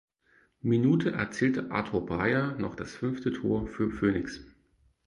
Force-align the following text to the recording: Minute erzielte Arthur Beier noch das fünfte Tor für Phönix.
Minute 0.63 1.11
erzielte 1.11 1.69
Arthur 1.69 2.07
Beier 2.07 2.53
noch 2.57 2.73
das 2.73 2.95
fünfte 2.95 3.31
Tor 3.31 3.67
für 3.67 3.91
Phönix. 3.91 4.39